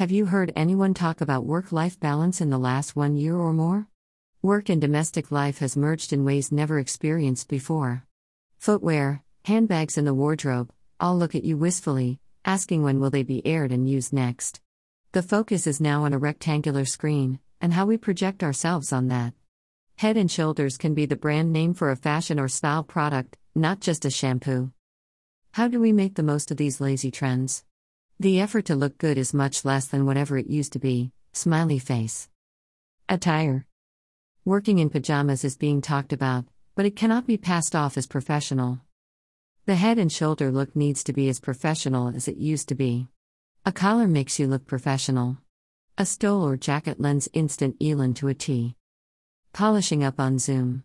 Have 0.00 0.10
you 0.10 0.24
heard 0.24 0.50
anyone 0.56 0.94
talk 0.94 1.20
about 1.20 1.44
work 1.44 1.72
life 1.72 2.00
balance 2.00 2.40
in 2.40 2.48
the 2.48 2.56
last 2.56 2.96
one 2.96 3.16
year 3.16 3.36
or 3.36 3.52
more? 3.52 3.86
Work 4.40 4.70
and 4.70 4.80
domestic 4.80 5.30
life 5.30 5.58
has 5.58 5.76
merged 5.76 6.10
in 6.14 6.24
ways 6.24 6.50
never 6.50 6.78
experienced 6.78 7.48
before. 7.48 8.06
Footwear, 8.56 9.22
handbags, 9.44 9.98
and 9.98 10.06
the 10.06 10.14
wardrobe 10.14 10.72
all 10.98 11.18
look 11.18 11.34
at 11.34 11.44
you 11.44 11.58
wistfully, 11.58 12.18
asking 12.46 12.82
when 12.82 12.98
will 12.98 13.10
they 13.10 13.22
be 13.22 13.46
aired 13.46 13.72
and 13.72 13.90
used 13.90 14.10
next. 14.10 14.62
The 15.12 15.22
focus 15.22 15.66
is 15.66 15.82
now 15.82 16.04
on 16.04 16.14
a 16.14 16.18
rectangular 16.18 16.86
screen, 16.86 17.38
and 17.60 17.74
how 17.74 17.84
we 17.84 17.98
project 17.98 18.42
ourselves 18.42 18.94
on 18.94 19.08
that. 19.08 19.34
Head 19.96 20.16
and 20.16 20.30
Shoulders 20.30 20.78
can 20.78 20.94
be 20.94 21.04
the 21.04 21.14
brand 21.14 21.52
name 21.52 21.74
for 21.74 21.90
a 21.90 21.94
fashion 21.94 22.40
or 22.40 22.48
style 22.48 22.84
product, 22.84 23.36
not 23.54 23.80
just 23.80 24.06
a 24.06 24.10
shampoo. 24.10 24.72
How 25.52 25.68
do 25.68 25.78
we 25.78 25.92
make 25.92 26.14
the 26.14 26.22
most 26.22 26.50
of 26.50 26.56
these 26.56 26.80
lazy 26.80 27.10
trends? 27.10 27.64
The 28.20 28.38
effort 28.38 28.66
to 28.66 28.74
look 28.74 28.98
good 28.98 29.16
is 29.16 29.32
much 29.32 29.64
less 29.64 29.86
than 29.86 30.04
whatever 30.04 30.36
it 30.36 30.46
used 30.46 30.74
to 30.74 30.78
be. 30.78 31.10
Smiley 31.32 31.78
face. 31.78 32.28
Attire. 33.08 33.64
Working 34.44 34.78
in 34.78 34.90
pajamas 34.90 35.42
is 35.42 35.56
being 35.56 35.80
talked 35.80 36.12
about, 36.12 36.44
but 36.74 36.84
it 36.84 36.96
cannot 36.96 37.26
be 37.26 37.38
passed 37.38 37.74
off 37.74 37.96
as 37.96 38.06
professional. 38.06 38.80
The 39.64 39.76
head 39.76 39.96
and 39.98 40.12
shoulder 40.12 40.52
look 40.52 40.76
needs 40.76 41.02
to 41.04 41.14
be 41.14 41.30
as 41.30 41.40
professional 41.40 42.08
as 42.08 42.28
it 42.28 42.36
used 42.36 42.68
to 42.68 42.74
be. 42.74 43.08
A 43.64 43.72
collar 43.72 44.06
makes 44.06 44.38
you 44.38 44.46
look 44.46 44.66
professional. 44.66 45.38
A 45.96 46.04
stole 46.04 46.46
or 46.46 46.58
jacket 46.58 47.00
lends 47.00 47.30
instant 47.32 47.76
elan 47.80 48.12
to 48.16 48.28
a 48.28 48.34
T. 48.34 48.76
Polishing 49.54 50.04
up 50.04 50.20
on 50.20 50.38
Zoom. 50.38 50.84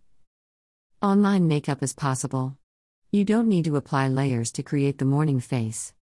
Online 1.01 1.49
makeup 1.49 1.83
is 1.83 1.91
possible. 1.91 2.55
You 3.11 3.25
don't 3.25 3.49
need 3.49 3.65
to 3.65 3.75
apply 3.75 4.07
layers 4.07 4.53
to 4.53 4.63
create 4.63 4.99
the 4.99 5.03
morning 5.03 5.41
face. 5.41 5.93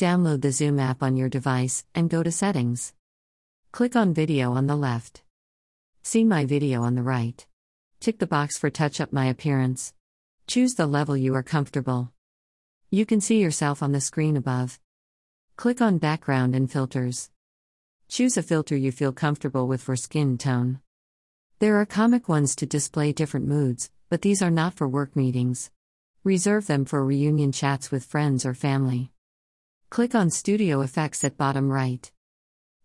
Download 0.00 0.40
the 0.40 0.50
Zoom 0.50 0.80
app 0.80 1.02
on 1.02 1.18
your 1.18 1.28
device 1.28 1.84
and 1.94 2.08
go 2.08 2.22
to 2.22 2.32
Settings. 2.32 2.94
Click 3.70 3.94
on 3.94 4.14
Video 4.14 4.52
on 4.52 4.66
the 4.66 4.74
left. 4.74 5.22
See 6.02 6.24
my 6.24 6.46
video 6.46 6.80
on 6.84 6.94
the 6.94 7.02
right. 7.02 7.46
Tick 8.00 8.18
the 8.18 8.26
box 8.26 8.56
for 8.56 8.70
Touch 8.70 8.98
Up 8.98 9.12
My 9.12 9.26
Appearance. 9.26 9.92
Choose 10.46 10.72
the 10.72 10.86
level 10.86 11.18
you 11.18 11.34
are 11.34 11.42
comfortable. 11.42 12.14
You 12.90 13.04
can 13.04 13.20
see 13.20 13.42
yourself 13.42 13.82
on 13.82 13.92
the 13.92 14.00
screen 14.00 14.38
above. 14.38 14.80
Click 15.56 15.82
on 15.82 15.98
Background 15.98 16.56
and 16.56 16.72
Filters. 16.72 17.28
Choose 18.08 18.38
a 18.38 18.42
filter 18.42 18.74
you 18.74 18.92
feel 18.92 19.12
comfortable 19.12 19.68
with 19.68 19.82
for 19.82 19.96
skin 19.96 20.38
tone. 20.38 20.80
There 21.58 21.78
are 21.78 21.84
comic 21.84 22.26
ones 22.26 22.56
to 22.56 22.64
display 22.64 23.12
different 23.12 23.46
moods, 23.46 23.90
but 24.08 24.22
these 24.22 24.40
are 24.40 24.50
not 24.50 24.72
for 24.72 24.88
work 24.88 25.14
meetings. 25.14 25.70
Reserve 26.24 26.68
them 26.68 26.86
for 26.86 27.04
reunion 27.04 27.52
chats 27.52 27.90
with 27.90 28.02
friends 28.02 28.46
or 28.46 28.54
family. 28.54 29.12
Click 29.90 30.14
on 30.14 30.30
Studio 30.30 30.82
Effects 30.82 31.24
at 31.24 31.36
bottom 31.36 31.68
right. 31.68 32.12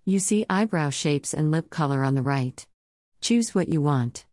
You 0.05 0.17
see 0.17 0.43
eyebrow 0.49 0.89
shapes 0.89 1.35
and 1.35 1.51
lip 1.51 1.69
color 1.69 2.03
on 2.03 2.15
the 2.15 2.23
right. 2.23 2.65
Choose 3.21 3.53
what 3.53 3.69
you 3.69 3.79
want. 3.79 4.25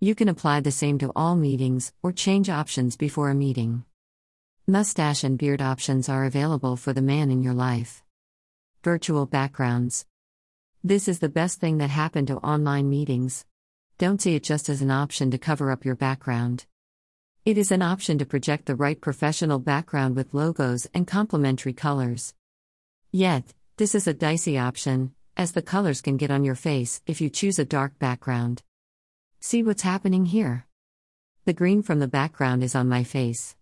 You 0.00 0.14
can 0.14 0.30
apply 0.30 0.60
the 0.60 0.70
same 0.70 0.96
to 1.00 1.12
all 1.14 1.36
meetings 1.36 1.92
or 2.02 2.12
change 2.12 2.48
options 2.48 2.96
before 2.96 3.28
a 3.28 3.34
meeting. 3.34 3.84
Mustache 4.66 5.22
and 5.22 5.36
beard 5.36 5.60
options 5.60 6.08
are 6.08 6.24
available 6.24 6.76
for 6.76 6.94
the 6.94 7.02
man 7.02 7.30
in 7.30 7.42
your 7.42 7.52
life. 7.52 8.02
Virtual 8.82 9.26
backgrounds. 9.26 10.06
This 10.82 11.08
is 11.08 11.18
the 11.18 11.28
best 11.28 11.60
thing 11.60 11.76
that 11.76 11.90
happened 11.90 12.28
to 12.28 12.38
online 12.38 12.88
meetings. 12.88 13.44
Don't 13.98 14.22
see 14.22 14.34
it 14.34 14.42
just 14.42 14.70
as 14.70 14.80
an 14.80 14.90
option 14.90 15.30
to 15.30 15.36
cover 15.36 15.70
up 15.70 15.84
your 15.84 15.94
background. 15.94 16.64
It 17.44 17.58
is 17.58 17.70
an 17.70 17.82
option 17.82 18.16
to 18.16 18.24
project 18.24 18.64
the 18.64 18.74
right 18.74 18.98
professional 18.98 19.58
background 19.58 20.16
with 20.16 20.32
logos 20.32 20.86
and 20.94 21.06
complementary 21.06 21.74
colors. 21.74 22.32
Yet, 23.12 23.52
this 23.76 23.94
is 23.94 24.06
a 24.06 24.14
dicey 24.14 24.56
option, 24.56 25.12
as 25.36 25.52
the 25.52 25.60
colors 25.60 26.00
can 26.00 26.16
get 26.16 26.30
on 26.30 26.42
your 26.42 26.54
face 26.54 27.02
if 27.06 27.20
you 27.20 27.28
choose 27.28 27.58
a 27.58 27.66
dark 27.66 27.98
background. 27.98 28.62
See 29.40 29.62
what's 29.62 29.82
happening 29.82 30.24
here? 30.24 30.66
The 31.44 31.52
green 31.52 31.82
from 31.82 31.98
the 31.98 32.08
background 32.08 32.64
is 32.64 32.74
on 32.74 32.88
my 32.88 33.04
face. 33.04 33.56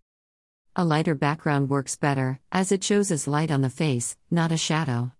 A 0.76 0.84
lighter 0.84 1.16
background 1.16 1.68
works 1.68 1.96
better, 1.96 2.38
as 2.52 2.70
it 2.70 2.84
shows 2.84 3.10
as 3.10 3.26
light 3.26 3.50
on 3.50 3.62
the 3.62 3.68
face, 3.68 4.16
not 4.30 4.52
a 4.52 4.56
shadow. 4.56 5.10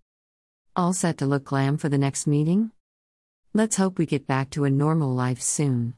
All 0.73 0.93
set 0.93 1.17
to 1.17 1.25
look 1.25 1.43
glam 1.43 1.75
for 1.75 1.89
the 1.89 1.97
next 1.97 2.27
meeting? 2.27 2.71
Let's 3.53 3.75
hope 3.75 3.97
we 3.97 4.05
get 4.05 4.25
back 4.25 4.51
to 4.51 4.63
a 4.63 4.69
normal 4.69 5.13
life 5.13 5.41
soon. 5.41 5.95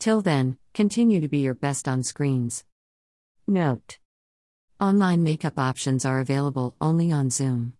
Till 0.00 0.22
then, 0.22 0.56
continue 0.72 1.20
to 1.20 1.28
be 1.28 1.38
your 1.38 1.54
best 1.54 1.88
on 1.88 2.02
screens. 2.02 2.64
Note 3.46 3.98
Online 4.80 5.22
makeup 5.22 5.58
options 5.58 6.04
are 6.04 6.20
available 6.20 6.74
only 6.80 7.12
on 7.12 7.30
Zoom. 7.30 7.74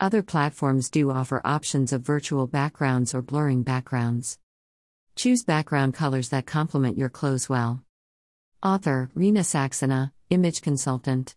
Other 0.00 0.22
platforms 0.22 0.90
do 0.90 1.10
offer 1.10 1.42
options 1.44 1.92
of 1.92 2.02
virtual 2.02 2.46
backgrounds 2.46 3.14
or 3.14 3.22
blurring 3.22 3.62
backgrounds. 3.62 4.38
Choose 5.14 5.44
background 5.44 5.94
colors 5.94 6.30
that 6.30 6.46
complement 6.46 6.96
your 6.96 7.10
clothes 7.10 7.48
well. 7.48 7.82
Author 8.62 9.10
Rena 9.14 9.40
Saxena, 9.40 10.12
Image 10.30 10.62
Consultant. 10.62 11.34